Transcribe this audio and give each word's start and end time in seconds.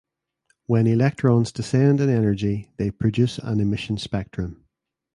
When 0.65 0.87
electrons 0.87 1.51
descend 1.51 2.01
in 2.01 2.09
energy 2.09 2.71
they 2.77 2.89
produce 2.89 3.37
an 3.37 3.59
emission 3.59 3.99
spectrum. 3.99 4.65